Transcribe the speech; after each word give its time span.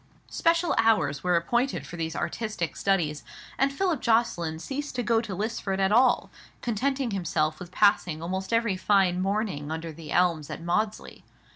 Special 0.31 0.73
hours 0.79 1.23
were 1.23 1.35
appointed 1.35 1.85
for 1.85 1.95
these 1.95 2.15
artistic 2.15 2.75
studies: 2.75 3.23
and 3.59 3.71
Philip 3.71 4.01
Jocelyn 4.01 4.57
ceased 4.57 4.95
to 4.95 5.03
go 5.03 5.21
to 5.21 5.35
Lisford 5.35 5.77
at 5.79 5.91
all, 5.91 6.31
contenting 6.63 7.11
himself 7.11 7.59
with 7.59 7.71
passing 7.71 8.19
almost 8.19 8.51
every 8.51 8.77
fine 8.77 9.21
morning 9.21 9.69
under 9.69 9.91
the 9.91 10.11
elms 10.11 10.49
at 10.49 10.59
Maudesley. 10.63 11.23